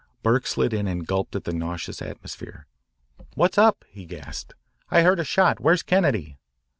Burke 0.23 0.47
slid 0.47 0.73
in 0.73 0.87
and 0.87 1.05
gulped 1.05 1.35
at 1.35 1.43
the 1.43 1.53
nauseous 1.53 2.01
atmosphere. 2.01 2.65
"What's 3.35 3.59
up?" 3.59 3.85
he 3.87 4.07
gasped. 4.07 4.55
"I 4.89 5.03
heard 5.03 5.19
a 5.19 5.23
shot. 5.23 5.59
Where's 5.59 5.83
Kennedy?" 5.83 6.39